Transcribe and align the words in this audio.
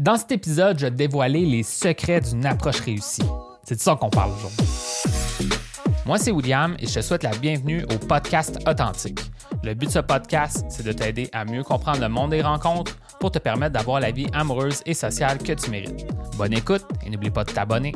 Dans 0.00 0.16
cet 0.16 0.32
épisode, 0.32 0.78
je 0.78 0.86
vais 0.86 0.90
dévoiler 0.90 1.44
les 1.44 1.62
secrets 1.62 2.22
d'une 2.22 2.46
approche 2.46 2.80
réussie. 2.80 3.20
C'est 3.64 3.74
de 3.74 3.80
ça 3.80 3.96
qu'on 3.96 4.08
parle 4.08 4.30
aujourd'hui. 4.30 4.66
Moi, 6.06 6.16
c'est 6.16 6.30
William 6.30 6.74
et 6.78 6.86
je 6.86 6.94
te 6.94 7.00
souhaite 7.02 7.22
la 7.22 7.36
bienvenue 7.36 7.84
au 7.84 7.98
podcast 8.06 8.58
Authentique. 8.66 9.20
Le 9.62 9.74
but 9.74 9.88
de 9.88 9.92
ce 9.92 9.98
podcast, 9.98 10.64
c'est 10.70 10.86
de 10.86 10.92
t'aider 10.92 11.28
à 11.32 11.44
mieux 11.44 11.62
comprendre 11.62 12.00
le 12.00 12.08
monde 12.08 12.30
des 12.30 12.40
rencontres 12.40 12.96
pour 13.20 13.30
te 13.30 13.38
permettre 13.38 13.74
d'avoir 13.74 14.00
la 14.00 14.10
vie 14.10 14.26
amoureuse 14.32 14.80
et 14.86 14.94
sociale 14.94 15.36
que 15.36 15.52
tu 15.52 15.70
mérites. 15.70 16.06
Bonne 16.38 16.54
écoute 16.54 16.86
et 17.04 17.10
n'oublie 17.10 17.28
pas 17.28 17.44
de 17.44 17.52
t'abonner 17.52 17.92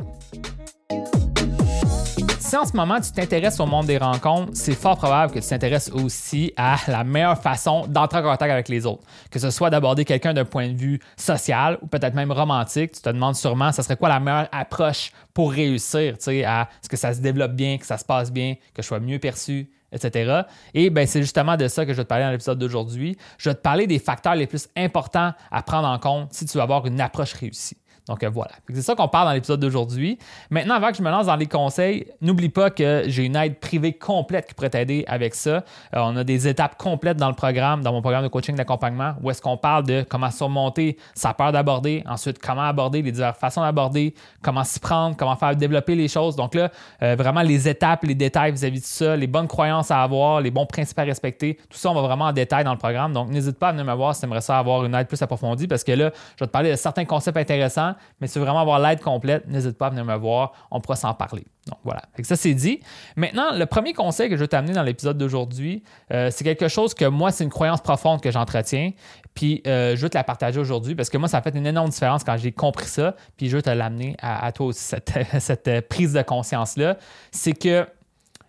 si 2.55 2.59
en 2.59 2.65
ce 2.67 2.77
moment 2.77 3.01
tu 3.01 3.11
t'intéresses 3.11 3.59
au 3.59 3.67
monde 3.67 3.87
des 3.87 3.99
rencontres, 3.99 4.53
c'est 4.55 4.77
fort 4.77 4.97
probable 4.97 5.33
que 5.33 5.41
tu 5.41 5.49
t'intéresses 5.49 5.91
aussi 5.91 6.53
à 6.57 6.77
la 6.87 7.03
meilleure 7.03 7.37
façon 7.37 7.85
d'entrer 7.89 8.21
en 8.21 8.23
contact 8.23 8.53
avec 8.53 8.69
les 8.69 8.87
autres. 8.87 9.03
Que 9.29 9.41
ce 9.41 9.51
soit 9.51 9.71
d'aborder 9.71 10.05
quelqu'un 10.05 10.33
d'un 10.35 10.45
point 10.45 10.69
de 10.69 10.77
vue 10.77 11.01
social 11.17 11.79
ou 11.83 11.89
peut-être 11.89 12.15
même 12.15 12.31
romantique, 12.31 12.93
tu 12.93 13.03
te 13.03 13.09
demandes 13.09 13.35
sûrement 13.35 13.73
ce 13.73 13.83
serait 13.83 13.97
quoi 13.97 14.09
la 14.09 14.21
meilleure 14.21 14.49
approche 14.53 15.11
pour 15.33 15.51
réussir, 15.51 16.17
tu 16.17 16.27
sais, 16.27 16.45
à 16.45 16.69
ce 16.81 16.89
que 16.89 16.97
ça 16.97 17.13
se 17.13 17.21
développe 17.21 17.55
bien, 17.55 17.77
que 17.77 17.87
ça 17.87 17.99
se 17.99 18.05
passe 18.05 18.31
bien, 18.31 18.55
que 18.73 18.83
je 18.83 18.87
sois 18.87 19.01
mieux 19.01 19.19
perçu, 19.19 19.69
etc. 19.91 20.43
Et 20.75 20.91
ben, 20.91 21.09
c'est 21.09 21.23
justement 21.23 21.57
de 21.57 21.67
ça 21.67 21.85
que 21.85 21.93
je 21.93 21.97
vais 21.97 22.05
te 22.05 22.09
parler 22.09 22.25
dans 22.25 22.31
l'épisode 22.31 22.61
d'aujourd'hui. 22.61 23.19
Je 23.37 23.51
vais 23.51 23.57
te 23.57 23.63
parler 23.63 23.89
des 23.89 23.99
facteurs 23.99 24.37
les 24.37 24.47
plus 24.47 24.69
importants 24.77 25.33
à 25.51 25.63
prendre 25.65 25.89
en 25.89 25.99
compte 25.99 26.33
si 26.33 26.47
tu 26.47 26.57
veux 26.57 26.63
avoir 26.63 26.87
une 26.87 27.01
approche 27.01 27.33
réussie. 27.33 27.79
Donc 28.09 28.23
euh, 28.23 28.29
voilà. 28.29 28.53
C'est 28.73 28.83
ça 28.83 28.95
qu'on 28.95 29.09
parle 29.09 29.29
dans 29.29 29.33
l'épisode 29.33 29.61
d'aujourd'hui. 29.61 30.19
Maintenant, 30.51 30.75
avant 30.75 30.91
que 30.91 30.97
je 30.97 31.03
me 31.03 31.11
lance 31.11 31.27
dans 31.27 31.37
les 31.37 31.47
conseils, 31.47 32.07
n'oublie 32.21 32.51
pas 32.51 32.71
que 32.71 33.05
j'ai 33.07 33.25
une 33.25 33.37
aide 33.37 33.59
privée 33.59 33.95
complète 33.95 34.47
qui 34.47 34.55
pourrait 34.55 34.71
t'aider 34.71 35.05
avec 35.07 35.35
ça. 35.35 35.51
Euh, 35.51 35.63
on 35.95 36.17
a 36.17 36.25
des 36.25 36.47
étapes 36.47 36.77
complètes 36.77 37.17
dans 37.17 37.29
le 37.29 37.35
programme, 37.35 37.83
dans 37.83 37.93
mon 37.93 38.03
programme 38.03 38.23
de 38.23 38.29
coaching 38.29 38.57
d'accompagnement, 38.57 39.15
où 39.23 39.31
est-ce 39.31 39.41
qu'on 39.41 39.57
parle 39.57 39.85
de 39.85 40.05
comment 40.09 40.31
surmonter 40.31 40.99
sa 41.15 41.33
peur 41.33 41.53
d'aborder, 41.53 42.03
ensuite 42.07 42.39
comment 42.39 42.63
aborder, 42.63 43.01
les 43.01 43.13
diverses 43.13 43.39
façons 43.39 43.63
d'aborder, 43.63 44.15
comment 44.43 44.65
s'y 44.65 44.81
prendre, 44.81 45.17
comment 45.17 45.37
faire 45.37 45.57
développer 45.57 45.95
les 45.95 46.09
choses. 46.09 46.37
Donc 46.37 46.55
là, 46.55 46.71
euh, 47.03 47.17
vraiment 47.17 47.43
les 47.43 47.69
étapes, 47.69 48.05
les 48.05 48.15
détails 48.15 48.53
vis-à-vis 48.53 48.81
de 48.81 48.87
ça, 48.87 49.17
les 49.17 49.27
bonnes 49.27 49.49
croyances 49.49 49.91
à 49.91 50.03
avoir, 50.03 50.43
les 50.43 50.51
bons 50.51 50.67
principes 50.67 50.99
à 50.99 51.05
respecter, 51.05 51.59
tout 51.71 51.79
ça, 51.79 51.91
on 51.91 51.95
va 51.95 52.03
vraiment 52.03 52.27
en 52.27 52.33
détail 52.33 52.65
dans 52.65 52.73
le 52.73 52.79
programme. 52.79 53.15
Donc 53.15 53.31
n'hésite 53.31 53.59
pas 53.59 53.69
à 53.69 53.73
venir 53.73 53.87
me 53.87 53.95
voir 53.95 54.15
si 54.15 54.21
tu 54.21 54.27
aimerais 54.27 54.43
ça 54.43 54.59
avoir 54.59 54.85
une 54.85 54.95
aide 54.95 55.09
plus 55.09 55.23
approfondie 55.23 55.67
parce 55.67 55.85
que 55.85 55.93
là, 55.93 56.11
je 56.37 56.45
vais 56.45 56.47
te 56.47 56.53
parler 56.53 56.71
de 56.71 56.77
certains 56.77 57.07
concepts 57.07 57.39
intéressants 57.39 57.94
mais 58.21 58.27
si 58.27 58.35
tu 58.35 58.39
veux 58.39 58.45
vraiment 58.45 58.61
avoir 58.61 58.79
l'aide 58.79 59.01
complète, 59.01 59.47
n'hésite 59.49 59.79
pas 59.79 59.87
à 59.87 59.91
venir 59.91 60.05
me 60.05 60.17
voir, 60.17 60.53
on 60.71 60.81
pourra 60.81 60.97
s'en 60.97 61.15
parler. 61.15 61.45
Donc 61.67 61.79
voilà, 61.83 62.03
ça 62.23 62.37
c'est 62.37 62.53
dit. 62.53 62.81
Maintenant, 63.17 63.55
le 63.55 63.65
premier 63.67 63.95
conseil 63.95 64.29
que 64.29 64.37
je 64.37 64.43
vais 64.43 64.49
t'amener 64.49 64.75
dans 64.75 64.83
l'épisode 64.83 65.17
d'aujourd'hui, 65.17 65.83
euh, 66.13 66.29
c'est 66.31 66.45
quelque 66.45 66.69
chose 66.69 66.93
que 66.93 67.07
moi, 67.07 67.31
c'est 67.31 67.45
une 67.45 67.51
croyance 67.51 67.81
profonde 67.81 68.21
que 68.21 68.31
j'entretiens. 68.31 68.93
Puis 69.35 69.63
euh, 69.67 69.97
je 69.97 70.03
veux 70.03 70.11
te 70.11 70.19
la 70.19 70.25
partager 70.25 70.61
aujourd'hui 70.61 70.95
parce 70.95 71.09
que 71.09 71.17
moi, 71.17 71.29
ça 71.29 71.39
a 71.39 71.43
fait 71.43 71.57
une 71.57 71.67
énorme 71.67 71.89
différence 71.89 72.23
quand 72.23 72.37
j'ai 72.37 72.53
compris 72.53 72.87
ça. 72.87 73.17
Puis 73.37 73.49
je 73.49 73.57
veux 73.57 73.63
te 73.63 73.71
l'amener 73.71 74.15
à, 74.21 74.53
toi 74.53 74.67
aussi, 74.67 74.83
cette, 74.83 75.13
cette 75.39 75.89
prise 75.89 76.13
de 76.13 76.23
conscience-là. 76.23 76.99
C'est 77.31 77.55
que 77.55 77.87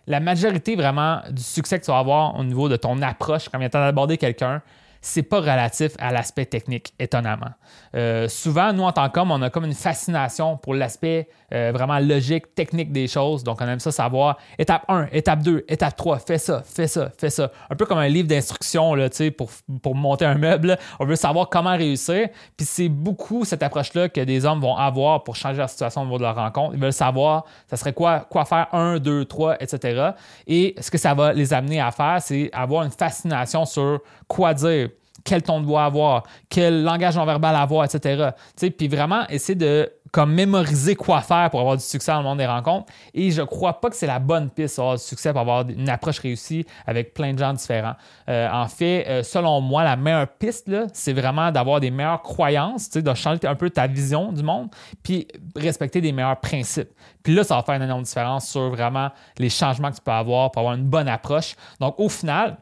la 0.06 0.20
majorité 0.20 0.76
vraiment 0.76 1.20
du 1.30 1.42
succès 1.42 1.78
que 1.78 1.84
tu 1.84 1.90
vas 1.90 1.98
avoir 1.98 2.38
au 2.38 2.44
niveau 2.44 2.68
de 2.68 2.76
ton 2.76 3.00
approche 3.02 3.48
quand 3.48 3.58
il 3.58 3.68
temps 3.70 3.80
d'aborder 3.80 4.18
quelqu'un, 4.18 4.62
c'est 5.06 5.22
pas 5.22 5.38
relatif 5.38 5.92
à 6.00 6.10
l'aspect 6.10 6.46
technique, 6.46 6.92
étonnamment. 6.98 7.52
Euh, 7.94 8.26
souvent, 8.26 8.72
nous, 8.72 8.82
en 8.82 8.90
tant 8.90 9.08
qu'hommes, 9.08 9.30
on 9.30 9.40
a 9.40 9.50
comme 9.50 9.64
une 9.64 9.72
fascination 9.72 10.56
pour 10.56 10.74
l'aspect 10.74 11.28
euh, 11.54 11.70
vraiment 11.72 12.00
logique, 12.00 12.56
technique 12.56 12.90
des 12.90 13.06
choses. 13.06 13.44
Donc, 13.44 13.60
on 13.60 13.68
aime 13.68 13.78
ça 13.78 13.92
savoir 13.92 14.36
étape 14.58 14.82
1, 14.88 15.06
étape 15.12 15.44
2, 15.44 15.64
étape 15.68 15.94
3, 15.94 16.18
fais 16.18 16.38
ça, 16.38 16.60
fais 16.64 16.88
ça, 16.88 17.12
fais 17.16 17.30
ça. 17.30 17.52
Un 17.70 17.76
peu 17.76 17.86
comme 17.86 17.98
un 17.98 18.08
livre 18.08 18.26
d'instructions 18.26 18.96
pour, 19.38 19.50
pour 19.80 19.94
monter 19.94 20.24
un 20.24 20.34
meuble. 20.34 20.76
On 20.98 21.06
veut 21.06 21.14
savoir 21.14 21.48
comment 21.50 21.76
réussir. 21.76 22.28
Puis 22.56 22.66
c'est 22.66 22.88
beaucoup 22.88 23.44
cette 23.44 23.62
approche-là 23.62 24.08
que 24.08 24.22
des 24.22 24.44
hommes 24.44 24.60
vont 24.60 24.74
avoir 24.74 25.22
pour 25.22 25.36
changer 25.36 25.58
la 25.58 25.68
situation 25.68 26.00
au 26.00 26.04
niveau 26.06 26.18
de 26.18 26.24
leur 26.24 26.34
rencontre. 26.34 26.74
Ils 26.74 26.80
veulent 26.80 26.92
savoir, 26.92 27.44
ça 27.70 27.76
serait 27.76 27.92
quoi, 27.92 28.26
quoi 28.28 28.44
faire 28.44 28.66
1, 28.72 28.98
2, 28.98 29.24
3, 29.24 29.62
etc. 29.62 30.10
Et 30.48 30.74
ce 30.80 30.90
que 30.90 30.98
ça 30.98 31.14
va 31.14 31.32
les 31.32 31.54
amener 31.54 31.80
à 31.80 31.92
faire, 31.92 32.20
c'est 32.20 32.50
avoir 32.52 32.82
une 32.82 32.90
fascination 32.90 33.64
sur 33.64 34.00
quoi 34.26 34.52
dire 34.52 34.88
quel 35.26 35.42
ton 35.42 35.60
de 35.60 35.66
voix 35.66 35.84
avoir, 35.84 36.22
quel 36.48 36.82
langage 36.82 37.16
non 37.16 37.26
verbal 37.26 37.54
avoir, 37.54 37.84
etc. 37.84 38.30
Puis 38.56 38.88
vraiment, 38.88 39.26
essayer 39.28 39.56
de 39.56 39.92
comme 40.12 40.32
mémoriser 40.32 40.94
quoi 40.94 41.20
faire 41.20 41.50
pour 41.50 41.60
avoir 41.60 41.76
du 41.76 41.82
succès 41.82 42.12
dans 42.12 42.18
le 42.18 42.24
monde 42.24 42.38
des 42.38 42.46
rencontres. 42.46 42.90
Et 43.12 43.30
je 43.30 43.42
crois 43.42 43.80
pas 43.80 43.90
que 43.90 43.96
c'est 43.96 44.06
la 44.06 44.18
bonne 44.18 44.48
piste 44.48 44.76
pour 44.76 44.84
avoir 44.84 44.96
du 44.96 45.02
succès, 45.02 45.30
pour 45.32 45.40
avoir 45.42 45.68
une 45.68 45.90
approche 45.90 46.20
réussie 46.20 46.64
avec 46.86 47.12
plein 47.12 47.34
de 47.34 47.38
gens 47.38 47.52
différents. 47.52 47.96
Euh, 48.28 48.48
en 48.50 48.66
fait, 48.68 49.04
euh, 49.08 49.22
selon 49.22 49.60
moi, 49.60 49.84
la 49.84 49.96
meilleure 49.96 50.28
piste, 50.28 50.70
c'est 50.94 51.12
vraiment 51.12 51.50
d'avoir 51.50 51.80
des 51.80 51.90
meilleures 51.90 52.22
croyances, 52.22 52.88
de 52.90 53.14
changer 53.14 53.46
un 53.46 53.54
peu 53.56 53.68
ta 53.68 53.86
vision 53.86 54.32
du 54.32 54.42
monde, 54.42 54.68
puis 55.02 55.28
respecter 55.54 56.00
des 56.00 56.12
meilleurs 56.12 56.40
principes. 56.40 56.90
Puis 57.22 57.34
là, 57.34 57.44
ça 57.44 57.56
va 57.56 57.62
faire 57.62 57.74
une 57.74 57.82
énorme 57.82 58.04
différence 58.04 58.48
sur 58.48 58.70
vraiment 58.70 59.10
les 59.38 59.50
changements 59.50 59.90
que 59.90 59.96
tu 59.96 60.02
peux 60.02 60.12
avoir 60.12 60.50
pour 60.50 60.60
avoir 60.60 60.76
une 60.76 60.86
bonne 60.86 61.08
approche. 61.08 61.56
Donc, 61.80 61.98
au 61.98 62.08
final, 62.08 62.56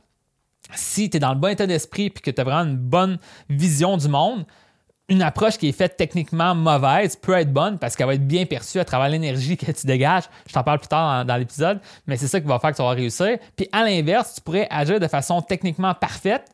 si 0.75 1.11
tu 1.11 1.17
es 1.17 1.21
dans 1.21 1.35
le 1.35 1.39
bon 1.39 1.49
état 1.49 1.67
d'esprit 1.67 2.07
et 2.07 2.11
que 2.11 2.31
tu 2.31 2.41
as 2.41 2.45
vraiment 2.45 2.71
une 2.71 2.77
bonne 2.77 3.19
vision 3.49 3.97
du 3.97 4.09
monde, 4.09 4.45
une 5.09 5.23
approche 5.23 5.59
qui 5.59 5.69
est 5.69 5.73
faite 5.73 5.97
techniquement 5.97 6.55
mauvaise 6.55 7.17
peut 7.17 7.35
être 7.35 7.53
bonne 7.53 7.79
parce 7.79 7.95
qu'elle 7.95 8.07
va 8.07 8.15
être 8.15 8.27
bien 8.27 8.47
perçue 8.47 8.79
à 8.79 8.85
travers 8.85 9.11
l'énergie 9.11 9.57
que 9.57 9.71
tu 9.71 9.87
dégages. 9.87 10.25
Je 10.49 10.53
t'en 10.53 10.63
parle 10.63 10.79
plus 10.79 10.89
tard 10.89 11.25
dans, 11.25 11.37
l'épisode, 11.37 11.81
mais 12.07 12.17
c'est 12.17 12.27
ça 12.27 12.41
qui 12.41 12.47
va 12.47 12.59
faire 12.59 12.71
que 12.71 12.77
tu 12.77 12.83
vas 12.83 12.91
réussir. 12.91 13.39
Puis 13.55 13.69
à 13.73 13.85
l'inverse, 13.85 14.35
tu 14.37 14.41
pourrais 14.41 14.67
agir 14.71 14.99
de 15.01 15.09
façon 15.09 15.43
techniquement 15.43 15.93
parfaite 15.95 16.47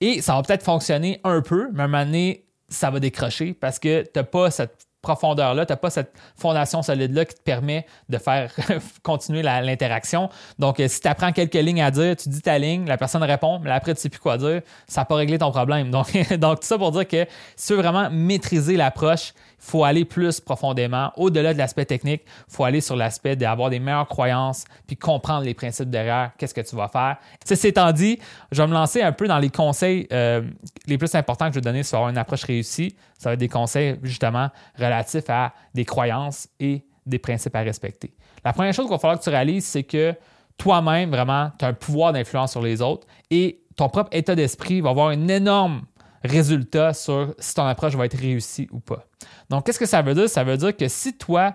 et 0.00 0.20
ça 0.20 0.34
va 0.34 0.42
peut-être 0.42 0.64
fonctionner 0.64 1.20
un 1.22 1.42
peu, 1.42 1.68
mais 1.72 1.82
à 1.82 1.84
un 1.84 1.88
moment 1.88 2.04
donné, 2.04 2.44
ça 2.68 2.90
va 2.90 2.98
décrocher 2.98 3.52
parce 3.52 3.78
que 3.78 4.02
tu 4.02 4.10
n'as 4.16 4.24
pas 4.24 4.50
cette 4.50 4.86
profondeur-là, 5.02 5.66
tu 5.66 5.72
n'as 5.72 5.76
pas 5.76 5.90
cette 5.90 6.12
fondation 6.36 6.80
solide-là 6.80 7.24
qui 7.24 7.34
te 7.34 7.42
permet 7.42 7.86
de 8.08 8.18
faire 8.18 8.52
continuer 9.02 9.42
l'interaction. 9.42 10.30
Donc, 10.58 10.80
euh, 10.80 10.88
si 10.88 11.00
tu 11.00 11.08
apprends 11.08 11.32
quelques 11.32 11.54
lignes 11.54 11.82
à 11.82 11.90
dire, 11.90 12.16
tu 12.16 12.28
dis 12.28 12.40
ta 12.40 12.58
ligne, 12.58 12.86
la 12.86 12.96
personne 12.96 13.22
répond, 13.22 13.58
mais 13.58 13.70
après, 13.70 13.94
tu 13.94 14.00
sais 14.00 14.08
plus 14.08 14.20
quoi 14.20 14.38
dire, 14.38 14.62
ça 14.86 15.02
n'a 15.02 15.04
pas 15.04 15.16
réglé 15.16 15.38
ton 15.38 15.50
problème. 15.50 15.90
Donc, 15.90 16.16
donc, 16.38 16.60
tout 16.60 16.66
ça 16.66 16.78
pour 16.78 16.92
dire 16.92 17.06
que 17.06 17.26
si 17.56 17.66
tu 17.66 17.74
veux 17.74 17.82
vraiment 17.82 18.08
maîtriser 18.10 18.76
l'approche, 18.76 19.34
faut 19.62 19.84
aller 19.84 20.04
plus 20.04 20.40
profondément. 20.40 21.12
Au-delà 21.16 21.54
de 21.54 21.58
l'aspect 21.58 21.84
technique, 21.84 22.22
faut 22.48 22.64
aller 22.64 22.80
sur 22.80 22.96
l'aspect 22.96 23.36
d'avoir 23.36 23.70
des 23.70 23.78
meilleures 23.78 24.08
croyances, 24.08 24.64
puis 24.88 24.96
comprendre 24.96 25.44
les 25.44 25.54
principes 25.54 25.88
derrière, 25.88 26.32
qu'est-ce 26.36 26.52
que 26.52 26.60
tu 26.60 26.74
vas 26.74 26.88
faire. 26.88 27.16
Ceci 27.46 27.68
étant 27.68 27.92
dit, 27.92 28.18
je 28.50 28.60
vais 28.60 28.66
me 28.66 28.72
lancer 28.72 29.02
un 29.02 29.12
peu 29.12 29.28
dans 29.28 29.38
les 29.38 29.50
conseils 29.50 30.08
euh, 30.12 30.42
les 30.88 30.98
plus 30.98 31.14
importants 31.14 31.46
que 31.46 31.52
je 31.52 31.58
vais 31.60 31.64
donner 31.64 31.84
sur 31.84 32.00
une 32.08 32.18
approche 32.18 32.42
réussie. 32.42 32.96
Ça 33.16 33.30
va 33.30 33.34
être 33.34 33.40
des 33.40 33.48
conseils 33.48 33.98
justement 34.02 34.50
relatifs 34.76 35.30
à 35.30 35.52
des 35.72 35.84
croyances 35.84 36.48
et 36.58 36.84
des 37.06 37.20
principes 37.20 37.54
à 37.54 37.60
respecter. 37.60 38.12
La 38.44 38.52
première 38.52 38.74
chose 38.74 38.86
qu'il 38.86 38.94
va 38.94 38.98
falloir 38.98 39.20
que 39.20 39.24
tu 39.24 39.30
réalises, 39.30 39.64
c'est 39.64 39.84
que 39.84 40.12
toi-même, 40.58 41.10
vraiment, 41.10 41.52
tu 41.56 41.64
as 41.64 41.68
un 41.68 41.72
pouvoir 41.72 42.12
d'influence 42.12 42.50
sur 42.50 42.62
les 42.62 42.82
autres 42.82 43.06
et 43.30 43.60
ton 43.76 43.88
propre 43.88 44.10
état 44.12 44.34
d'esprit 44.34 44.80
va 44.80 44.90
avoir 44.90 45.12
une 45.12 45.30
énorme 45.30 45.82
résultat 46.24 46.94
sur 46.94 47.34
si 47.38 47.54
ton 47.54 47.66
approche 47.66 47.94
va 47.94 48.06
être 48.06 48.18
réussie 48.18 48.68
ou 48.70 48.80
pas. 48.80 49.06
Donc, 49.50 49.66
qu'est-ce 49.66 49.78
que 49.78 49.86
ça 49.86 50.02
veut 50.02 50.14
dire? 50.14 50.28
Ça 50.28 50.44
veut 50.44 50.56
dire 50.56 50.76
que 50.76 50.88
si 50.88 51.16
toi, 51.16 51.54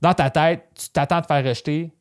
dans 0.00 0.14
ta 0.14 0.30
tête, 0.30 0.68
tu 0.74 0.88
t'attends 0.90 1.20
de 1.20 1.26
faire 1.26 1.44
rejeter 1.44 1.92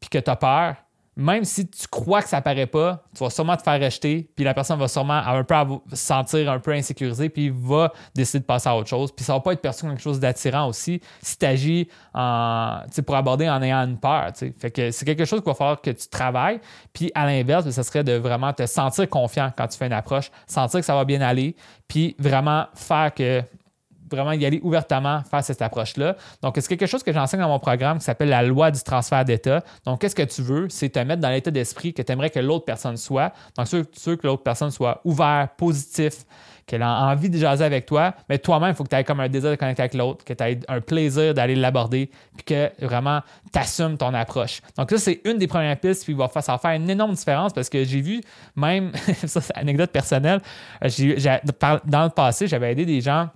puis 0.00 0.10
que 0.10 0.18
tu 0.18 0.30
as 0.30 0.36
peur, 0.36 0.76
même 1.18 1.44
si 1.44 1.68
tu 1.68 1.88
crois 1.88 2.22
que 2.22 2.28
ça 2.28 2.40
paraît 2.40 2.66
pas, 2.66 3.02
tu 3.12 3.24
vas 3.24 3.30
sûrement 3.30 3.56
te 3.56 3.62
faire 3.62 3.80
rejeter, 3.80 4.30
puis 4.36 4.44
la 4.44 4.54
personne 4.54 4.78
va 4.78 4.86
sûrement 4.86 5.14
un 5.14 5.42
peu 5.42 5.54
se 5.90 5.96
sentir 5.96 6.48
un 6.48 6.60
peu 6.60 6.70
insécurisée, 6.70 7.28
puis 7.28 7.50
va 7.52 7.92
décider 8.14 8.38
de 8.38 8.44
passer 8.44 8.68
à 8.68 8.76
autre 8.76 8.88
chose. 8.88 9.10
Puis 9.10 9.24
ça 9.24 9.32
va 9.32 9.40
pas 9.40 9.52
être 9.52 9.60
perçu 9.60 9.80
comme 9.80 9.90
quelque 9.90 10.02
chose 10.02 10.20
d'attirant 10.20 10.68
aussi 10.68 11.00
si 11.20 11.36
tu 11.36 11.44
agis 11.44 11.88
en, 12.14 12.82
pour 13.04 13.16
aborder 13.16 13.48
en 13.48 13.60
ayant 13.62 13.80
une 13.80 13.98
peur. 13.98 14.30
Fait 14.36 14.70
que 14.70 14.92
c'est 14.92 15.04
quelque 15.04 15.24
chose 15.24 15.40
qu'il 15.40 15.48
va 15.48 15.54
falloir 15.54 15.80
que 15.80 15.90
tu 15.90 16.06
travailles. 16.06 16.60
Puis 16.92 17.10
à 17.16 17.26
l'inverse, 17.26 17.68
ce 17.68 17.82
serait 17.82 18.04
de 18.04 18.12
vraiment 18.12 18.52
te 18.52 18.64
sentir 18.66 19.08
confiant 19.08 19.52
quand 19.56 19.66
tu 19.66 19.76
fais 19.76 19.86
une 19.86 19.92
approche, 19.94 20.30
sentir 20.46 20.78
que 20.78 20.86
ça 20.86 20.94
va 20.94 21.04
bien 21.04 21.20
aller, 21.20 21.56
puis 21.88 22.14
vraiment 22.20 22.66
faire 22.74 23.12
que 23.12 23.42
vraiment 24.10 24.32
y 24.32 24.44
aller 24.44 24.60
ouvertement 24.62 25.22
faire 25.30 25.42
cette 25.42 25.62
approche-là. 25.62 26.16
Donc, 26.42 26.56
c'est 26.56 26.68
quelque 26.68 26.86
chose 26.86 27.02
que 27.02 27.12
j'enseigne 27.12 27.40
dans 27.40 27.48
mon 27.48 27.58
programme 27.58 27.98
qui 27.98 28.04
s'appelle 28.04 28.28
la 28.28 28.42
loi 28.42 28.70
du 28.70 28.82
transfert 28.82 29.24
d'état? 29.24 29.62
Donc, 29.84 30.00
qu'est-ce 30.00 30.14
que 30.14 30.22
tu 30.22 30.42
veux? 30.42 30.68
C'est 30.68 30.90
te 30.90 30.98
mettre 30.98 31.20
dans 31.20 31.30
l'état 31.30 31.50
d'esprit 31.50 31.92
que 31.92 32.02
tu 32.02 32.12
aimerais 32.12 32.30
que 32.30 32.40
l'autre 32.40 32.64
personne 32.64 32.96
soit. 32.96 33.32
Donc, 33.56 33.68
sûr, 33.68 33.84
que 34.18 34.26
l'autre 34.26 34.42
personne 34.42 34.70
soit 34.70 35.00
ouvert, 35.04 35.48
positif, 35.56 36.24
qu'elle 36.68 36.82
a 36.82 37.06
envie 37.06 37.30
de 37.30 37.38
jaser 37.38 37.64
avec 37.64 37.86
toi, 37.86 38.14
mais 38.28 38.38
toi-même, 38.38 38.70
il 38.70 38.74
faut 38.74 38.84
que 38.84 38.90
tu 38.90 38.96
aies 38.96 39.02
comme 39.02 39.20
un 39.20 39.28
désir 39.28 39.50
de 39.50 39.56
connecter 39.56 39.82
avec 39.82 39.94
l'autre, 39.94 40.24
que 40.24 40.34
tu 40.34 40.44
aies 40.44 40.60
un 40.68 40.80
plaisir 40.80 41.34
d'aller 41.34 41.56
l'aborder, 41.56 42.10
puis 42.36 42.44
que 42.44 42.70
vraiment 42.84 43.22
tu 43.52 43.58
assumes 43.58 43.96
ton 43.96 44.12
approche. 44.14 44.60
Donc, 44.76 44.90
ça, 44.90 44.98
c'est 44.98 45.20
une 45.24 45.38
des 45.38 45.46
premières 45.46 45.78
pistes, 45.80 46.04
puis 46.04 46.14
ça 46.40 46.52
va 46.52 46.58
faire 46.58 46.72
une 46.72 46.88
énorme 46.88 47.14
différence 47.14 47.52
parce 47.52 47.68
que 47.68 47.82
j'ai 47.84 48.00
vu, 48.00 48.20
même, 48.54 48.92
ça, 49.26 49.40
c'est 49.40 49.56
anecdote 49.56 49.90
personnelle, 49.90 50.40
dans 50.82 52.04
le 52.04 52.10
passé, 52.10 52.46
j'avais 52.46 52.72
aidé 52.72 52.84
des 52.84 53.00
gens 53.00 53.28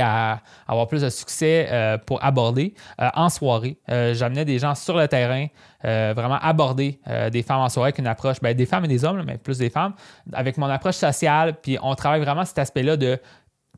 à 0.00 0.40
avoir 0.66 0.86
plus 0.86 1.02
de 1.02 1.08
succès 1.08 1.68
euh, 1.70 1.98
pour 1.98 2.22
aborder 2.24 2.74
euh, 3.00 3.08
en 3.14 3.28
soirée. 3.28 3.78
Euh, 3.90 4.14
j'amenais 4.14 4.44
des 4.44 4.58
gens 4.58 4.74
sur 4.74 4.96
le 4.96 5.08
terrain, 5.08 5.46
vraiment 5.82 6.38
aborder 6.42 6.98
des 7.30 7.42
femmes 7.44 7.60
en 7.60 7.68
soirée 7.68 7.88
avec 7.88 7.98
une 7.98 8.08
approche, 8.08 8.40
ben, 8.40 8.52
des 8.52 8.66
femmes 8.66 8.84
et 8.86 8.88
des 8.88 9.04
hommes, 9.04 9.22
mais 9.24 9.38
plus 9.38 9.58
des 9.58 9.70
femmes, 9.70 9.94
avec 10.32 10.58
mon 10.58 10.66
approche 10.66 10.96
sociale. 10.96 11.54
Puis 11.62 11.78
on 11.80 11.94
travaille 11.94 12.20
vraiment 12.20 12.44
cet 12.44 12.58
aspect-là 12.58 12.96
de 12.96 13.18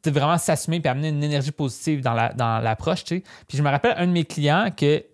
vraiment 0.06 0.38
s'assumer 0.38 0.80
et 0.82 0.88
amener 0.88 1.08
une 1.08 1.22
énergie 1.22 1.52
positive 1.52 2.00
dans 2.00 2.60
l'approche. 2.62 3.04
Puis 3.04 3.22
je 3.52 3.62
me 3.62 3.68
rappelle 3.68 3.94
un 3.98 4.06
de 4.06 4.12
mes 4.12 4.24
clients 4.24 4.70
que 4.74 5.04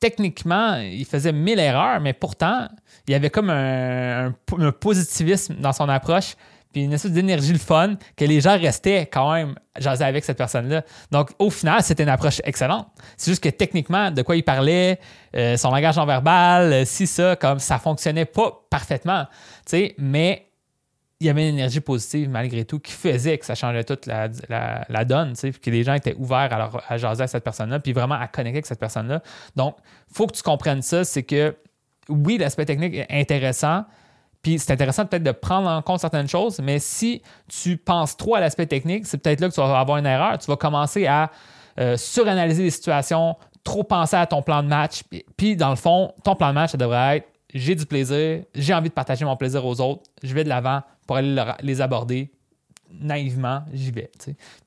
techniquement, 0.00 0.76
il 0.76 1.04
faisait 1.04 1.32
mille 1.32 1.58
erreurs, 1.58 2.00
mais 2.00 2.12
pourtant, 2.12 2.68
il 3.08 3.12
y 3.12 3.14
avait 3.14 3.30
comme 3.30 3.50
un, 3.50 4.34
positivisme 4.80 5.56
dans 5.56 5.72
son 5.72 5.88
approche, 5.88 6.36
puis 6.76 6.84
une 6.84 6.92
espèce 6.92 7.12
d'énergie 7.12 7.54
le 7.54 7.58
fun, 7.58 7.94
que 8.18 8.26
les 8.26 8.42
gens 8.42 8.58
restaient 8.58 9.06
quand 9.06 9.32
même 9.32 9.54
jaser 9.78 10.04
avec 10.04 10.26
cette 10.26 10.36
personne-là. 10.36 10.84
Donc, 11.10 11.30
au 11.38 11.48
final, 11.48 11.82
c'était 11.82 12.02
une 12.02 12.10
approche 12.10 12.42
excellente. 12.44 12.86
C'est 13.16 13.30
juste 13.30 13.42
que 13.42 13.48
techniquement, 13.48 14.10
de 14.10 14.20
quoi 14.20 14.36
il 14.36 14.42
parlait, 14.42 15.00
euh, 15.34 15.56
son 15.56 15.70
langage 15.70 15.96
non 15.96 16.04
verbal, 16.04 16.70
euh, 16.70 16.84
si 16.84 17.06
ça, 17.06 17.34
comme 17.34 17.60
ça 17.60 17.78
fonctionnait 17.78 18.26
pas 18.26 18.66
parfaitement, 18.68 19.24
tu 19.24 19.70
sais, 19.70 19.94
mais 19.96 20.48
il 21.18 21.28
y 21.28 21.30
avait 21.30 21.48
une 21.48 21.54
énergie 21.54 21.80
positive 21.80 22.28
malgré 22.28 22.66
tout 22.66 22.78
qui 22.78 22.92
faisait 22.92 23.38
que 23.38 23.46
ça 23.46 23.54
changeait 23.54 23.84
toute 23.84 24.04
la, 24.04 24.28
la, 24.50 25.04
donne, 25.06 25.32
tu 25.32 25.40
sais, 25.40 25.52
que 25.52 25.70
les 25.70 25.82
gens 25.82 25.94
étaient 25.94 26.14
ouverts 26.18 26.52
à, 26.52 26.92
à 26.92 26.98
jaser 26.98 27.22
avec 27.22 27.30
cette 27.30 27.44
personne-là, 27.44 27.80
puis 27.80 27.94
vraiment 27.94 28.16
à 28.16 28.28
connecter 28.28 28.58
avec 28.58 28.66
cette 28.66 28.80
personne-là. 28.80 29.22
Donc, 29.56 29.78
faut 30.12 30.26
que 30.26 30.36
tu 30.36 30.42
comprennes 30.42 30.82
ça, 30.82 31.04
c'est 31.04 31.22
que 31.22 31.56
oui, 32.10 32.36
l'aspect 32.36 32.66
technique 32.66 32.96
est 32.96 33.06
intéressant, 33.08 33.86
puis 34.46 34.60
c'est 34.60 34.72
intéressant 34.72 35.04
peut-être 35.06 35.24
de 35.24 35.32
prendre 35.32 35.68
en 35.68 35.82
compte 35.82 35.98
certaines 35.98 36.28
choses, 36.28 36.60
mais 36.62 36.78
si 36.78 37.20
tu 37.48 37.76
penses 37.76 38.16
trop 38.16 38.36
à 38.36 38.40
l'aspect 38.40 38.66
technique, 38.66 39.04
c'est 39.04 39.18
peut-être 39.18 39.40
là 39.40 39.48
que 39.48 39.54
tu 39.54 39.60
vas 39.60 39.76
avoir 39.76 39.98
une 39.98 40.06
erreur. 40.06 40.38
Tu 40.38 40.46
vas 40.46 40.54
commencer 40.54 41.04
à 41.04 41.32
euh, 41.80 41.96
suranalyser 41.96 42.62
les 42.62 42.70
situations, 42.70 43.34
trop 43.64 43.82
penser 43.82 44.14
à 44.14 44.24
ton 44.24 44.42
plan 44.42 44.62
de 44.62 44.68
match, 44.68 45.02
puis 45.36 45.56
dans 45.56 45.70
le 45.70 45.74
fond, 45.74 46.14
ton 46.22 46.36
plan 46.36 46.50
de 46.50 46.54
match, 46.54 46.70
ça 46.70 46.78
devrait 46.78 47.16
être 47.16 47.26
j'ai 47.54 47.74
du 47.74 47.86
plaisir, 47.86 48.44
j'ai 48.54 48.72
envie 48.72 48.88
de 48.88 48.94
partager 48.94 49.24
mon 49.24 49.34
plaisir 49.34 49.66
aux 49.66 49.80
autres, 49.80 50.04
je 50.22 50.32
vais 50.32 50.44
de 50.44 50.48
l'avant 50.48 50.82
pour 51.08 51.16
aller 51.16 51.42
les 51.62 51.80
aborder 51.80 52.30
naïvement, 53.00 53.62
j'y 53.72 53.90
vais. 53.90 54.10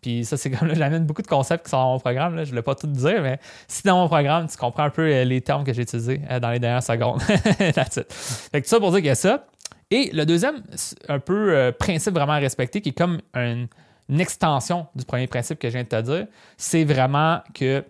Puis 0.02 0.26
ça, 0.26 0.38
c'est 0.38 0.52
comme 0.52 0.68
là, 0.68 0.74
j'amène 0.74 1.06
beaucoup 1.06 1.22
de 1.22 1.28
concepts 1.28 1.66
qui 1.66 1.72
sont 1.72 1.78
dans 1.78 1.94
mon 1.94 2.00
programme. 2.00 2.36
Je 2.36 2.42
ne 2.42 2.46
voulais 2.48 2.62
pas 2.62 2.76
tout 2.76 2.88
dire, 2.88 3.22
mais 3.22 3.40
si 3.68 3.84
dans 3.84 3.98
mon 3.98 4.08
programme, 4.08 4.48
tu 4.48 4.58
comprends 4.58 4.84
un 4.84 4.90
peu 4.90 5.04
euh, 5.04 5.24
les 5.24 5.42
termes 5.42 5.64
que 5.64 5.74
j'ai 5.74 5.84
utilisés 5.84 6.22
euh, 6.30 6.40
dans 6.40 6.52
les 6.52 6.60
dernières 6.60 6.84
secondes. 6.84 7.22
Fait 7.22 7.72
que 7.74 8.60
tout 8.60 8.68
ça 8.68 8.80
pour 8.80 8.92
dire 8.92 9.00
qu'il 9.00 9.08
y 9.08 9.12
a 9.12 9.16
ça. 9.16 9.46
Et 9.92 10.12
le 10.14 10.26
deuxième, 10.26 10.64
un 11.08 11.20
peu 11.20 11.56
euh, 11.56 11.72
principe 11.72 12.14
vraiment 12.14 12.34
à 12.34 12.38
respecter, 12.38 12.82
qui 12.82 12.90
est 12.90 12.98
comme 12.98 13.20
une 13.34 13.68
extension 14.20 14.88
du 14.96 15.04
premier 15.04 15.28
principe 15.28 15.60
que 15.60 15.68
je 15.68 15.74
viens 15.74 15.84
de 15.84 15.90
te 15.90 16.02
dire, 16.02 16.28
c'est 16.58 16.84
vraiment 16.84 17.42
que 17.54 17.84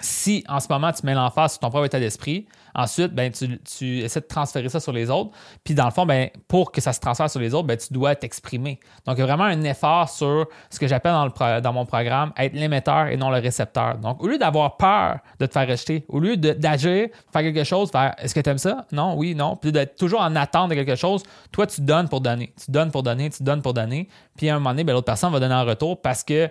si 0.00 0.44
en 0.48 0.60
ce 0.60 0.66
moment 0.68 0.92
tu 0.92 1.06
mets 1.06 1.14
l'emphase 1.14 1.52
sur 1.52 1.60
ton 1.60 1.70
propre 1.70 1.86
état 1.86 2.00
d'esprit, 2.00 2.46
ensuite, 2.74 3.14
ben, 3.14 3.30
tu, 3.30 4.00
essaies 4.00 4.20
de 4.20 4.26
transférer 4.26 4.68
ça 4.68 4.80
sur 4.80 4.92
les 4.92 5.08
autres. 5.08 5.30
Puis 5.62 5.74
dans 5.74 5.84
le 5.84 5.90
fond, 5.90 6.04
ben, 6.04 6.28
pour 6.48 6.72
que 6.72 6.80
ça 6.80 6.92
se 6.92 7.00
transfère 7.00 7.30
sur 7.30 7.40
les 7.40 7.54
autres, 7.54 7.66
ben, 7.66 7.76
tu 7.76 7.92
dois 7.92 8.14
t'exprimer. 8.16 8.80
Donc, 9.06 9.16
il 9.16 9.20
y 9.20 9.22
a 9.22 9.26
vraiment 9.26 9.44
un 9.44 9.62
effort 9.62 10.08
sur 10.08 10.46
ce 10.70 10.78
que 10.78 10.86
j'appelle 10.88 11.12
dans, 11.12 11.60
dans 11.60 11.72
mon 11.72 11.86
programme 11.86 12.32
être 12.36 12.54
l'émetteur 12.54 13.06
et 13.06 13.16
non 13.16 13.30
le 13.30 13.38
récepteur. 13.38 13.98
Donc, 13.98 14.22
au 14.22 14.26
lieu 14.26 14.38
d'avoir 14.38 14.76
peur 14.76 15.18
de 15.38 15.46
te 15.46 15.52
faire 15.52 15.68
rejeter, 15.68 16.04
au 16.08 16.18
lieu 16.18 16.36
d'agir, 16.36 17.08
faire 17.32 17.42
quelque 17.42 17.64
chose, 17.64 17.90
faire 17.90 18.14
est-ce 18.18 18.34
que 18.34 18.40
tu 18.40 18.50
aimes 18.50 18.58
ça? 18.58 18.86
Non, 18.90 19.14
oui, 19.16 19.34
non. 19.34 19.56
Puis 19.56 19.70
d'être 19.70 19.96
toujours 19.96 20.20
en 20.20 20.34
attente 20.34 20.70
de 20.70 20.74
quelque 20.74 20.96
chose, 20.96 21.22
toi, 21.52 21.66
tu 21.66 21.80
donnes 21.80 22.08
pour 22.08 22.20
donner. 22.20 22.52
Tu 22.62 22.70
donnes 22.70 22.90
pour 22.90 23.02
donner, 23.02 23.30
tu 23.30 23.42
donnes 23.42 23.62
pour 23.62 23.74
donner. 23.74 24.08
Puis 24.36 24.48
à 24.48 24.56
un 24.56 24.58
moment 24.58 24.70
donné, 24.70 24.84
ben, 24.84 24.92
l'autre 24.92 25.06
personne 25.06 25.32
va 25.32 25.38
donner 25.38 25.54
en 25.54 25.64
retour 25.64 26.00
parce 26.02 26.24
que 26.24 26.50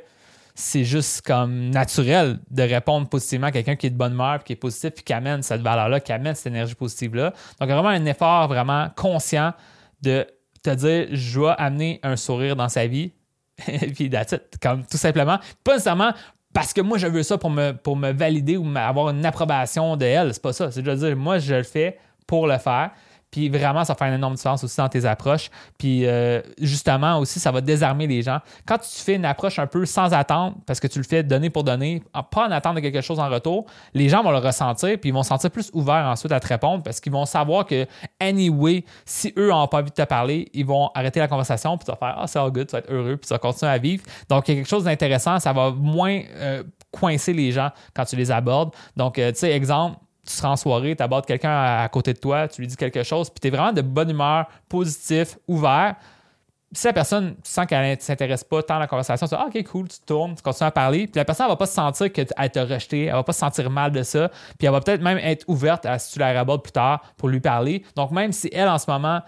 c'est 0.56 0.84
juste 0.84 1.22
comme 1.26 1.70
naturel 1.70 2.40
de 2.52 2.64
répondre 2.64 3.08
positivement 3.10 3.48
à 3.48 3.52
quelqu'un 3.52 3.76
qui 3.76 3.88
est 3.88 3.90
de 3.90 3.98
bonne 3.98 4.14
humeur, 4.14 4.44
qui 4.44 4.54
est 4.54 4.58
positif, 4.58 4.92
puis 4.92 5.04
qui 5.04 5.14
amène 5.14 5.42
cette 5.42 5.62
valeur-là, 5.62 6.00
qui 6.00 6.12
amène 6.12 6.36
cette 6.36 6.48
énergie 6.48 6.76
positive-là. 6.76 7.34
Donc, 7.60 7.70
vraiment 7.70 7.90
un 7.90 8.06
effort 8.06 8.48
vraiment 8.48 8.90
conscient 8.96 9.54
de 10.02 10.28
te 10.62 10.70
dire, 10.70 11.08
je 11.12 11.40
vais 11.40 11.54
amener 11.58 12.00
un 12.04 12.16
sourire 12.16 12.56
dans 12.56 12.70
sa 12.70 12.86
vie. 12.86 13.14
puis 13.96 14.10
that's 14.10 14.36
Comme 14.62 14.86
tout 14.86 14.98
simplement. 14.98 15.40
Pas 15.64 15.74
nécessairement 15.74 16.14
parce 16.54 16.72
que 16.72 16.82
moi, 16.82 17.00
je 17.00 17.08
veux 17.08 17.24
ça 17.24 17.38
pour 17.38 17.50
me, 17.50 17.72
pour 17.72 17.96
me 17.96 18.12
valider 18.12 18.58
ou 18.58 18.66
avoir 18.78 19.10
une 19.10 19.26
approbation 19.26 19.98
de 19.98 20.06
elle. 20.06 20.34
C'est 20.34 20.42
pas 20.42 20.54
ça. 20.54 20.72
C'est 20.72 20.84
de 20.84 20.96
dire, 20.96 21.16
moi, 21.16 21.40
je 21.40 21.56
le 21.56 21.64
fais 21.64 21.98
pour 22.28 22.48
le 22.48 22.60
faire. 22.60 22.92
Puis 23.34 23.50
vraiment, 23.50 23.84
ça 23.84 23.96
fait 23.96 24.06
une 24.06 24.14
énorme 24.14 24.36
différence 24.36 24.64
aussi 24.64 24.78
dans 24.78 24.88
tes 24.88 25.06
approches. 25.06 25.50
Puis 25.80 26.06
euh, 26.06 26.40
justement 26.62 27.18
aussi, 27.18 27.40
ça 27.40 27.50
va 27.50 27.62
désarmer 27.62 28.06
les 28.06 28.22
gens. 28.22 28.38
Quand 28.64 28.78
tu 28.78 28.88
fais 28.88 29.16
une 29.16 29.26
approche 29.26 29.58
un 29.58 29.66
peu 29.66 29.88
sans 29.88 30.14
attendre, 30.14 30.58
parce 30.68 30.80
que 30.80 30.86
tu 30.86 31.00
le 31.00 31.04
fais 31.04 31.24
donner 31.24 31.50
pour 31.50 31.64
donner, 31.64 32.04
pas 32.14 32.48
en 32.48 32.52
attendre 32.52 32.80
quelque 32.80 33.02
chose 33.02 33.20
en 33.20 33.28
retour, 33.30 33.66
les 33.96 34.08
gens 34.08 34.22
vont 34.22 34.30
le 34.30 34.38
ressentir, 34.38 35.00
puis 35.00 35.10
ils 35.10 35.14
vont 35.14 35.24
se 35.24 35.30
sentir 35.30 35.50
plus 35.50 35.72
ouverts 35.74 36.06
ensuite 36.06 36.32
à 36.32 36.40
te 36.40 36.48
répondre 36.48 36.84
parce 36.84 37.00
qu'ils 37.00 37.12
vont 37.12 37.26
savoir 37.26 37.66
que, 37.66 37.88
anyway, 38.20 38.86
si 39.04 39.34
eux 39.36 39.50
n'ont 39.50 39.68
pas 39.68 39.80
envie 39.80 39.90
de 39.90 39.96
te 39.96 40.04
parler, 40.04 40.48
ils 40.54 40.68
vont 40.68 40.92
arrêter 40.94 41.20
la 41.20 41.28
conversation, 41.28 41.76
puis 41.76 41.86
tu 41.86 41.92
vas 41.92 41.98
faire 41.98 42.16
Ah, 42.20 42.28
c'est 42.28 42.38
all 42.38 42.52
good, 42.52 42.68
tu 42.68 42.74
vas 42.74 42.80
être 42.80 42.92
heureux, 42.94 43.18
puis 43.18 43.28
tu 43.28 43.34
vas 43.34 43.40
continuer 43.40 43.72
à 43.72 43.80
vivre. 43.80 44.04
Donc, 44.30 44.48
il 44.48 44.52
y 44.52 44.58
a 44.58 44.62
quelque 44.62 44.70
chose 44.70 44.84
d'intéressant, 44.84 45.40
ça 45.40 45.54
va 45.54 45.72
moins 45.72 46.22
euh, 46.36 46.62
coincer 46.92 47.34
les 47.34 47.52
gens 47.52 47.72
quand 47.96 48.06
tu 48.06 48.16
les 48.16 48.30
abordes. 48.30 48.76
Donc, 48.96 49.18
euh, 49.18 49.32
tu 49.32 49.40
sais, 49.40 49.52
exemple, 49.54 49.98
tu 50.26 50.34
seras 50.34 50.50
en 50.50 50.56
soirée, 50.56 50.96
tu 50.96 51.04
abordes 51.04 51.26
quelqu'un 51.26 51.84
à, 51.84 51.88
côté 51.90 52.14
de 52.14 52.20
toi, 52.20 52.48
tu 52.48 52.62
lui 52.62 52.68
dis 52.68 52.78
quelque 52.78 53.04
chose, 53.04 53.30
puis 53.30 53.40
tu 53.42 53.48
es 53.48 53.52
vraiment 53.52 53.74
de 53.74 53.82
bonne 53.82 54.10
humeur, 54.10 54.48
positif, 54.70 55.38
ouvert. 55.48 55.96
Si 56.76 56.88
la 56.88 56.94
personne 56.94 57.36
sent 57.44 57.68
qu'elle 57.68 57.92
ne 57.92 58.00
s'intéresse 58.00 58.44
pas 58.44 58.64
tant 58.64 58.78
à 58.78 58.80
la 58.80 58.88
conversation, 58.88 59.28
tu 59.28 59.36
dis 59.36 59.42
ah, 59.42 59.48
OK, 59.48 59.64
cool, 59.66 59.88
tu 59.88 60.00
tournes, 60.06 60.34
tu 60.36 60.42
continues 60.42 60.68
à 60.68 60.72
parler. 60.72 61.06
Puis 61.06 61.18
la 61.18 61.26
personne 61.26 61.46
ne 61.46 61.52
va 61.52 61.56
pas 61.56 61.68
se 61.68 61.76
sentir 61.76 62.12
qu'elle 62.12 62.26
t'a 62.26 62.66
rejeté, 62.66 63.06
elle 63.06 63.14
va 63.14 63.24
pas 63.24 63.34
se 63.34 63.40
sentir 63.40 63.70
mal 63.70 63.92
de 63.92 64.02
ça. 64.02 64.30
Puis 64.58 64.66
elle 64.66 64.72
va 64.72 64.82
peut-être 64.82 65.02
même 65.02 65.20
être 65.20 65.46
ouverte 65.48 65.86
à 65.86 66.00
si 66.00 66.14
tu 66.14 66.20
la 66.20 66.34
rabotes 66.34 66.64
plus 66.64 66.72
tard 66.72 67.04
pour 67.18 67.30
lui 67.30 67.42
parler. 67.42 67.84
Donc, 67.96 68.10
même 68.10 68.32
si 68.32 68.50
elle, 68.52 68.70
en 68.70 68.80
ce 68.80 68.90
moment, 68.90 69.22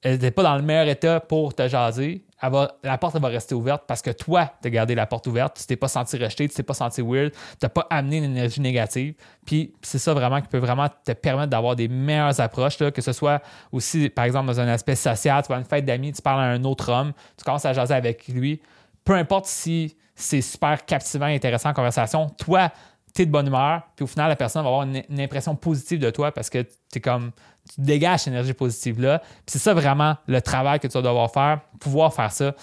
elle 0.00 0.18
n'est 0.18 0.30
pas 0.30 0.42
dans 0.42 0.56
le 0.56 0.62
meilleur 0.62 0.88
état 0.88 1.20
pour 1.20 1.54
te 1.54 1.68
jaser, 1.68 2.24
la 2.42 2.98
porte 2.98 3.16
va 3.16 3.28
rester 3.28 3.54
ouverte 3.54 3.84
parce 3.86 4.02
que 4.02 4.10
toi, 4.10 4.52
tu 4.60 4.68
as 4.68 4.70
gardé 4.70 4.94
la 4.94 5.06
porte 5.06 5.26
ouverte, 5.26 5.58
tu 5.58 5.66
t'es 5.66 5.76
pas 5.76 5.88
senti 5.88 6.16
rejeté, 6.18 6.48
tu 6.48 6.54
t'es 6.54 6.62
pas 6.62 6.74
senti 6.74 7.00
weird, 7.00 7.32
tu 7.32 7.38
n'as 7.62 7.68
pas 7.68 7.86
amené 7.90 8.18
une 8.18 8.24
énergie 8.24 8.60
négative. 8.60 9.14
Puis 9.44 9.74
c'est 9.82 9.98
ça 9.98 10.12
vraiment 10.12 10.40
qui 10.40 10.48
peut 10.48 10.58
vraiment 10.58 10.88
te 10.88 11.12
permettre 11.12 11.50
d'avoir 11.50 11.76
des 11.76 11.88
meilleures 11.88 12.38
approches, 12.40 12.76
que 12.78 13.02
ce 13.02 13.12
soit 13.12 13.42
aussi, 13.72 14.10
par 14.10 14.24
exemple, 14.24 14.46
dans 14.46 14.60
un 14.60 14.68
aspect 14.68 14.96
social, 14.96 15.42
tu 15.42 15.48
vas 15.48 15.56
à 15.56 15.58
une 15.58 15.64
fête 15.64 15.84
d'amis, 15.84 16.12
tu 16.12 16.22
parles 16.22 16.40
à 16.40 16.48
un 16.48 16.64
autre 16.64 16.92
homme, 16.92 17.12
tu 17.36 17.44
commences 17.44 17.64
à 17.64 17.72
jaser 17.72 17.94
avec 17.94 18.28
lui. 18.28 18.60
Peu 19.04 19.14
importe 19.14 19.46
si 19.46 19.96
c'est 20.14 20.40
super 20.40 20.84
captivant 20.84 21.28
et 21.28 21.34
intéressant 21.34 21.70
en 21.70 21.74
conversation, 21.74 22.28
toi, 22.38 22.70
tu 23.16 23.22
es 23.22 23.26
de 23.26 23.30
bonne 23.30 23.46
humeur, 23.46 23.82
puis 23.96 24.04
au 24.04 24.06
final, 24.06 24.28
la 24.28 24.36
personne 24.36 24.62
va 24.62 24.68
avoir 24.68 24.82
une 24.82 25.20
impression 25.20 25.56
positive 25.56 25.98
de 25.98 26.10
toi 26.10 26.32
parce 26.32 26.50
que 26.50 26.64
tu 26.92 27.00
comme 27.00 27.32
tu 27.74 27.80
dégages 27.80 28.20
cette 28.20 28.32
énergie 28.32 28.52
positive-là. 28.52 29.22
c'est 29.46 29.58
ça 29.58 29.74
vraiment 29.74 30.16
le 30.28 30.40
travail 30.40 30.78
que 30.78 30.86
tu 30.86 30.92
vas 30.92 31.02
devoir 31.02 31.32
faire, 31.32 31.60
pouvoir 31.80 32.14
faire 32.14 32.30
ça 32.30 32.54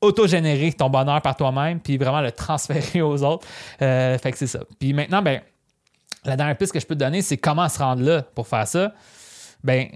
autogénérer 0.00 0.72
ton 0.72 0.90
bonheur 0.90 1.20
par 1.22 1.36
toi-même, 1.36 1.80
puis 1.80 1.96
vraiment 1.96 2.20
le 2.20 2.32
transférer 2.32 3.02
aux 3.02 3.22
autres. 3.22 3.46
Euh, 3.82 4.16
fait 4.18 4.32
que 4.32 4.38
c'est 4.38 4.46
ça. 4.46 4.60
Puis 4.78 4.92
maintenant, 4.92 5.22
ben, 5.22 5.40
la 6.24 6.36
dernière 6.36 6.56
piste 6.56 6.72
que 6.72 6.80
je 6.80 6.86
peux 6.86 6.94
te 6.94 7.00
donner, 7.00 7.22
c'est 7.22 7.36
comment 7.36 7.68
se 7.68 7.78
rendre 7.78 8.02
là 8.02 8.22
pour 8.22 8.46
faire 8.46 8.66
ça. 8.66 8.92
Ben, 9.64 9.88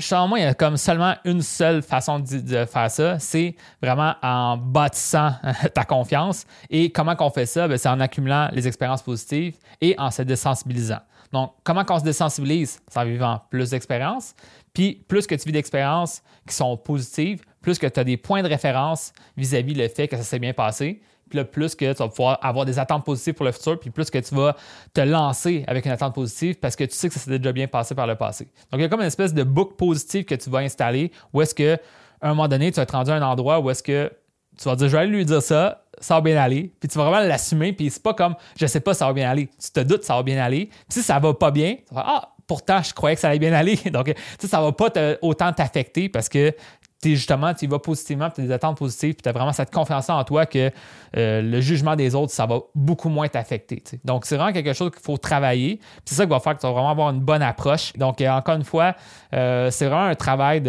selon 0.00 0.28
moi, 0.28 0.38
il 0.38 0.42
y 0.42 0.46
a 0.46 0.54
comme 0.54 0.76
seulement 0.76 1.14
une 1.24 1.40
seule 1.40 1.82
façon 1.82 2.18
de, 2.18 2.64
faire 2.66 2.90
ça, 2.90 3.18
c'est 3.18 3.56
vraiment 3.80 4.14
en 4.22 4.56
bâtissant 4.58 5.32
ta 5.74 5.84
confiance. 5.84 6.46
Et 6.68 6.90
comment 6.90 7.16
qu'on 7.16 7.30
fait 7.30 7.46
ça? 7.46 7.66
Ben, 7.68 7.78
c'est 7.78 7.88
en 7.88 8.00
accumulant 8.00 8.48
les 8.52 8.68
expériences 8.68 9.02
positives 9.02 9.56
et 9.80 9.94
en 9.98 10.10
se 10.10 10.22
désensibilisant. 10.22 11.00
Donc, 11.32 11.52
comment 11.64 11.84
qu'on 11.84 11.98
se 11.98 12.04
désensibilise? 12.04 12.80
C'est 12.88 13.00
en 13.00 13.04
vivant 13.04 13.40
plus 13.48 13.70
d'expériences. 13.70 14.34
Puis, 14.74 15.02
plus 15.08 15.26
que 15.26 15.34
tu 15.34 15.46
vis 15.46 15.52
d'expériences 15.52 16.22
qui 16.46 16.54
sont 16.54 16.76
positives, 16.76 17.42
plus 17.62 17.78
que 17.78 17.86
tu 17.86 17.98
as 17.98 18.04
des 18.04 18.18
points 18.18 18.42
de 18.42 18.48
référence 18.48 19.12
vis-à-vis 19.36 19.74
le 19.74 19.88
fait 19.88 20.08
que 20.08 20.16
ça 20.16 20.22
s'est 20.22 20.38
bien 20.38 20.52
passé, 20.52 21.00
plus 21.40 21.74
que 21.74 21.92
tu 21.92 21.98
vas 21.98 22.08
pouvoir 22.08 22.38
avoir 22.42 22.64
des 22.64 22.78
attentes 22.78 23.04
positives 23.04 23.34
pour 23.34 23.46
le 23.46 23.52
futur, 23.52 23.78
puis 23.78 23.90
plus 23.90 24.10
que 24.10 24.18
tu 24.18 24.34
vas 24.34 24.56
te 24.92 25.00
lancer 25.00 25.64
avec 25.66 25.86
une 25.86 25.92
attente 25.92 26.14
positive 26.14 26.56
parce 26.56 26.76
que 26.76 26.84
tu 26.84 26.94
sais 26.94 27.08
que 27.08 27.14
ça 27.14 27.20
s'est 27.20 27.38
déjà 27.38 27.52
bien 27.52 27.66
passé 27.66 27.94
par 27.94 28.06
le 28.06 28.14
passé. 28.14 28.44
Donc, 28.70 28.80
il 28.80 28.82
y 28.82 28.84
a 28.84 28.88
comme 28.88 29.00
une 29.00 29.06
espèce 29.06 29.34
de 29.34 29.42
book 29.42 29.76
positive 29.76 30.24
que 30.24 30.34
tu 30.34 30.50
vas 30.50 30.58
installer 30.58 31.10
où 31.32 31.42
est-ce 31.42 31.54
que, 31.54 31.78
un 32.20 32.28
moment 32.30 32.48
donné, 32.48 32.70
tu 32.70 32.76
vas 32.76 32.86
te 32.86 32.92
rendu 32.92 33.10
à 33.10 33.14
un 33.14 33.22
endroit 33.22 33.60
où 33.60 33.70
est-ce 33.70 33.82
que 33.82 34.10
tu 34.58 34.64
vas 34.64 34.76
dire, 34.76 34.88
je 34.88 34.92
vais 34.92 35.02
aller 35.02 35.10
lui 35.10 35.24
dire 35.24 35.42
ça, 35.42 35.84
ça 35.98 36.14
va 36.14 36.20
bien 36.20 36.36
aller. 36.36 36.72
Puis 36.78 36.88
tu 36.88 36.98
vas 36.98 37.08
vraiment 37.08 37.26
l'assumer. 37.26 37.72
Puis 37.72 37.90
c'est 37.90 38.02
pas 38.02 38.14
comme, 38.14 38.34
je 38.58 38.66
sais 38.66 38.80
pas, 38.80 38.94
ça 38.94 39.06
va 39.06 39.12
bien 39.12 39.30
aller. 39.30 39.48
Tu 39.62 39.70
te 39.70 39.80
doutes, 39.80 40.04
ça 40.04 40.14
va 40.16 40.22
bien 40.22 40.42
aller. 40.42 40.66
Puis 40.66 41.00
si 41.00 41.02
ça 41.02 41.18
va 41.18 41.34
pas 41.34 41.50
bien, 41.50 41.76
tu 41.76 41.94
vas 41.94 42.04
ah, 42.06 42.28
pourtant, 42.46 42.82
je 42.82 42.92
croyais 42.92 43.14
que 43.14 43.20
ça 43.20 43.28
allait 43.28 43.38
bien 43.38 43.52
aller. 43.52 43.76
Donc, 43.92 44.06
tu 44.06 44.14
sais, 44.38 44.46
ça 44.46 44.60
va 44.60 44.72
pas 44.72 44.90
autant 45.22 45.52
t'affecter 45.52 46.08
parce 46.08 46.28
que 46.28 46.54
tu 47.02 47.16
justement, 47.16 47.52
tu 47.52 47.64
y 47.64 47.68
vas 47.68 47.80
positivement, 47.80 48.30
tu 48.30 48.40
as 48.40 48.44
des 48.44 48.52
attentes 48.52 48.78
positives, 48.78 49.14
puis 49.14 49.22
tu 49.22 49.28
as 49.28 49.32
vraiment 49.32 49.52
cette 49.52 49.72
confiance 49.72 50.08
en 50.08 50.22
toi 50.22 50.46
que 50.46 50.70
euh, 51.16 51.42
le 51.42 51.60
jugement 51.60 51.96
des 51.96 52.14
autres, 52.14 52.32
ça 52.32 52.46
va 52.46 52.60
beaucoup 52.74 53.08
moins 53.08 53.28
t'affecter. 53.28 53.82
Donc, 54.04 54.24
c'est 54.24 54.36
vraiment 54.36 54.52
quelque 54.52 54.72
chose 54.72 54.92
qu'il 54.92 55.02
faut 55.02 55.16
travailler. 55.16 55.80
C'est 56.04 56.14
ça 56.14 56.24
qui 56.24 56.30
va 56.30 56.38
faire 56.38 56.54
que 56.54 56.60
tu 56.60 56.66
vas 56.66 56.72
vraiment 56.72 56.90
avoir 56.90 57.10
une 57.10 57.20
bonne 57.20 57.42
approche. 57.42 57.92
Donc, 57.94 58.20
euh, 58.20 58.30
encore 58.30 58.54
une 58.54 58.64
fois, 58.64 58.94
euh, 59.34 59.70
c'est 59.70 59.86
vraiment 59.86 60.04
un 60.04 60.14
travail 60.14 60.62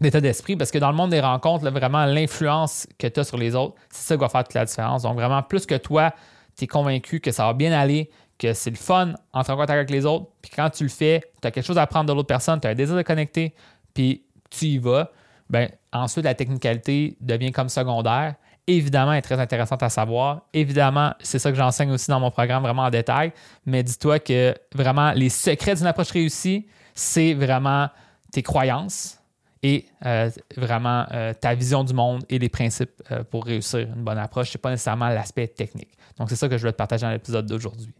d'état 0.00 0.20
d'esprit 0.20 0.56
parce 0.56 0.70
que 0.70 0.78
dans 0.78 0.90
le 0.90 0.96
monde 0.96 1.10
des 1.10 1.20
rencontres, 1.20 1.68
vraiment 1.70 2.06
l'influence 2.06 2.86
que 2.98 3.06
tu 3.06 3.20
as 3.20 3.24
sur 3.24 3.36
les 3.36 3.54
autres, 3.54 3.74
c'est 3.90 4.08
ça 4.08 4.14
qui 4.14 4.20
va 4.20 4.30
faire 4.30 4.44
toute 4.44 4.54
la 4.54 4.64
différence. 4.64 5.02
Donc 5.02 5.14
vraiment, 5.14 5.42
plus 5.42 5.66
que 5.66 5.74
toi, 5.74 6.14
tu 6.56 6.64
es 6.64 6.66
convaincu 6.66 7.20
que 7.20 7.30
ça 7.30 7.44
va 7.44 7.52
bien 7.52 7.72
aller, 7.72 8.10
que 8.38 8.54
c'est 8.54 8.70
le 8.70 8.76
fun 8.76 9.12
entrer 9.32 9.52
en 9.52 9.56
contact 9.56 9.70
avec 9.72 9.90
les 9.90 10.06
autres, 10.06 10.26
puis 10.40 10.50
quand 10.54 10.70
tu 10.70 10.84
le 10.84 10.88
fais, 10.88 11.20
tu 11.40 11.46
as 11.46 11.50
quelque 11.50 11.66
chose 11.66 11.78
à 11.78 11.82
apprendre 11.82 12.08
de 12.08 12.12
l'autre 12.14 12.26
personne, 12.26 12.60
tu 12.60 12.66
as 12.66 12.70
un 12.70 12.74
désir 12.74 12.96
de 12.96 13.02
connecter, 13.02 13.54
puis 13.92 14.24
tu 14.50 14.66
y 14.66 14.78
vas, 14.78 15.10
ben 15.50 15.68
ensuite 15.92 16.24
la 16.24 16.34
technicalité 16.34 17.16
devient 17.20 17.52
comme 17.52 17.68
secondaire 17.68 18.34
évidemment, 18.66 19.12
est 19.12 19.22
très 19.22 19.38
intéressante 19.38 19.82
à 19.82 19.88
savoir. 19.88 20.42
Évidemment, 20.52 21.12
c'est 21.20 21.38
ça 21.38 21.50
que 21.50 21.56
j'enseigne 21.56 21.90
aussi 21.90 22.08
dans 22.08 22.20
mon 22.20 22.30
programme 22.30 22.62
vraiment 22.62 22.82
en 22.82 22.90
détail. 22.90 23.32
Mais 23.66 23.82
dis-toi 23.82 24.18
que 24.18 24.54
vraiment, 24.74 25.12
les 25.12 25.28
secrets 25.28 25.74
d'une 25.74 25.86
approche 25.86 26.10
réussie, 26.10 26.66
c'est 26.94 27.34
vraiment 27.34 27.88
tes 28.32 28.42
croyances 28.42 29.18
et 29.62 29.86
euh, 30.04 30.30
vraiment 30.56 31.06
euh, 31.12 31.32
ta 31.32 31.54
vision 31.54 31.84
du 31.84 31.94
monde 31.94 32.22
et 32.28 32.38
les 32.38 32.48
principes 32.48 33.02
euh, 33.10 33.24
pour 33.24 33.46
réussir 33.46 33.80
une 33.80 34.04
bonne 34.04 34.18
approche. 34.18 34.50
Ce 34.50 34.58
n'est 34.58 34.60
pas 34.60 34.70
nécessairement 34.70 35.08
l'aspect 35.08 35.48
technique. 35.48 35.96
Donc, 36.18 36.30
c'est 36.30 36.36
ça 36.36 36.48
que 36.48 36.56
je 36.56 36.62
voulais 36.62 36.72
te 36.72 36.76
partager 36.76 37.06
dans 37.06 37.12
l'épisode 37.12 37.46
d'aujourd'hui. 37.46 37.92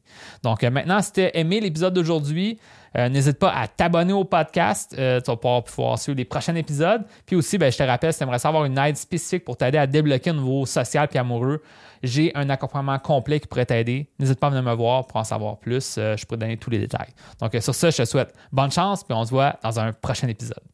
Donc, 0.42 0.62
maintenant, 0.62 1.00
si 1.02 1.12
tu 1.12 1.20
as 1.22 1.36
aimé 1.36 1.60
l'épisode 1.60 1.94
d'aujourd'hui, 1.94 2.58
n'hésite 2.94 3.38
pas 3.38 3.50
à 3.50 3.68
t'abonner 3.68 4.12
au 4.12 4.24
podcast. 4.24 4.94
tu 4.96 5.30
vas 5.30 5.62
pouvoir, 5.62 5.98
suivre 5.98 6.16
les 6.16 6.24
prochains 6.24 6.54
épisodes. 6.54 7.02
Puis 7.26 7.36
aussi, 7.36 7.58
ben, 7.58 7.70
je 7.70 7.78
te 7.78 7.82
rappelle, 7.82 8.12
si 8.12 8.18
tu 8.18 8.24
aimerais 8.24 8.38
savoir 8.38 8.64
une 8.64 8.78
aide 8.78 8.96
spécifique 8.96 9.44
pour 9.44 9.56
t'aider 9.56 9.78
à 9.78 9.86
débloquer 9.86 10.30
un 10.30 10.34
niveau 10.34 10.66
social 10.66 11.08
et 11.12 11.18
amoureux, 11.18 11.62
j'ai 12.02 12.30
un 12.34 12.48
accompagnement 12.50 12.98
complet 12.98 13.40
qui 13.40 13.46
pourrait 13.46 13.66
t'aider. 13.66 14.08
N'hésite 14.18 14.38
pas 14.38 14.48
à 14.48 14.50
venir 14.50 14.62
me 14.62 14.74
voir 14.74 15.06
pour 15.06 15.16
en 15.16 15.24
savoir 15.24 15.58
plus. 15.58 15.94
je 15.96 16.24
pourrais 16.24 16.38
donner 16.38 16.56
tous 16.56 16.70
les 16.70 16.78
détails. 16.78 17.12
Donc, 17.40 17.56
sur 17.60 17.74
ce, 17.74 17.90
je 17.90 17.96
te 17.98 18.04
souhaite 18.04 18.34
bonne 18.52 18.70
chance, 18.70 19.04
puis 19.04 19.14
on 19.14 19.24
se 19.24 19.30
voit 19.30 19.56
dans 19.62 19.80
un 19.80 19.92
prochain 19.92 20.28
épisode. 20.28 20.64